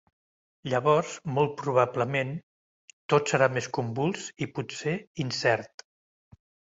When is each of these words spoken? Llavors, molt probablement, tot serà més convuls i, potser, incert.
Llavors, 0.71 1.09
molt 1.33 1.51
probablement, 1.57 2.31
tot 3.13 3.33
serà 3.33 3.49
més 3.57 3.67
convuls 3.79 4.23
i, 4.47 4.49
potser, 4.57 4.95
incert. 5.25 5.85